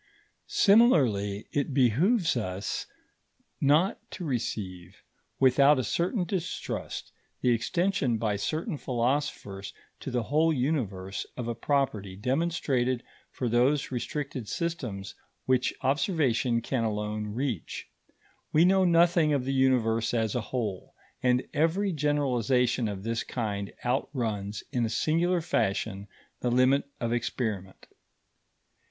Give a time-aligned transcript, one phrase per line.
[0.47, 2.87] Similarly, it behoves us
[3.61, 5.03] not to receive
[5.39, 11.53] without a certain distrust the extension by certain philosophers to the whole Universe, of a
[11.53, 15.13] property demonstrated for those restricted systems
[15.45, 17.87] which observation can alone reach.
[18.51, 23.71] We know nothing of the Universe as a whole, and every generalization of this kind
[23.85, 26.07] outruns in a singular fashion
[26.39, 27.85] the limit of experiment.